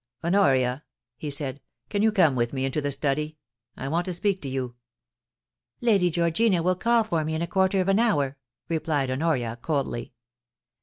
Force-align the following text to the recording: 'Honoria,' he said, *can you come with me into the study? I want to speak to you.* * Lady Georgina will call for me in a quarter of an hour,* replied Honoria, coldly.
'Honoria,' 0.23 0.83
he 1.15 1.29
said, 1.29 1.61
*can 1.89 2.01
you 2.01 2.11
come 2.11 2.35
with 2.35 2.53
me 2.53 2.65
into 2.65 2.81
the 2.81 2.91
study? 2.91 3.37
I 3.77 3.87
want 3.87 4.05
to 4.05 4.13
speak 4.15 4.41
to 4.41 4.49
you.* 4.49 4.73
* 5.29 5.51
Lady 5.79 6.09
Georgina 6.09 6.63
will 6.63 6.73
call 6.73 7.03
for 7.03 7.23
me 7.23 7.35
in 7.35 7.43
a 7.43 7.45
quarter 7.45 7.79
of 7.79 7.87
an 7.87 7.99
hour,* 7.99 8.35
replied 8.67 9.11
Honoria, 9.11 9.59
coldly. 9.61 10.13